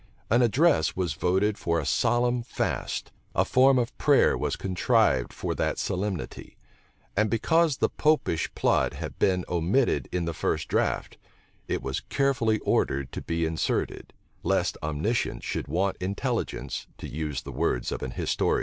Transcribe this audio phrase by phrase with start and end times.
[0.31, 5.53] An address was voted for a solemn fast: a form of prayer was contrived for
[5.53, 6.57] that solemnity;
[7.15, 11.17] and because the Popish plot had been omitted in the first draught,
[11.67, 14.11] it was carefully ordered to be inserted;
[14.41, 18.59] lest omniscience should want intelligence, to use the words of an historian.